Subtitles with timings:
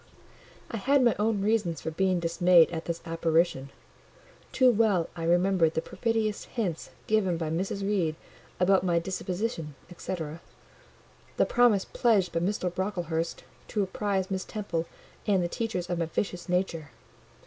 [0.71, 3.69] I had my own reasons for being dismayed at this apparition;
[4.51, 7.83] too well I remembered the perfidious hints given by Mrs.
[7.83, 8.15] Reed
[8.59, 10.15] about my disposition, &c.
[11.37, 12.73] the promise pledged by Mr.
[12.73, 14.87] Brocklehurst to apprise Miss Temple
[15.27, 16.89] and the teachers of my vicious nature.